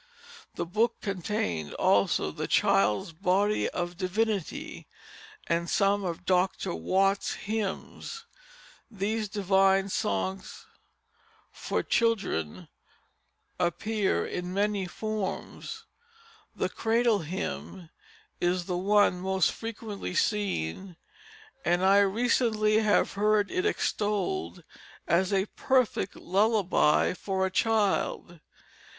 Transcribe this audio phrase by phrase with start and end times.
[0.55, 4.87] The book contained also the Child's Body of Divinity,
[5.45, 6.73] and some of Dr.
[6.73, 8.25] Watts' hymns.
[8.89, 10.65] These Divine Songs
[11.51, 12.67] for Children
[13.59, 15.85] appear in many forms.
[16.55, 17.91] The Cradle Hymn
[18.39, 20.97] is the one most frequently seen,
[21.63, 24.63] and I recently have heard it extolled
[25.07, 28.39] as "a perfect lullaby for a child."